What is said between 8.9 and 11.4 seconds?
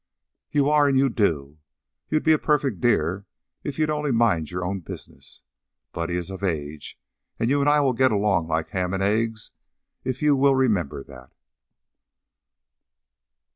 and eggs if you'll remember that."